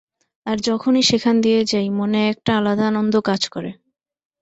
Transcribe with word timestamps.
আর 0.45 0.57
যখনই 0.61 1.03
সেখান 1.03 1.35
দিয়ে 1.41 1.61
যাই, 1.65 1.87
মনে 1.89 2.19
একটা 2.29 2.51
আলাদা 2.57 2.83
আনন্দ 2.87 3.13
কাজ 3.21 3.41
করে। 3.49 3.71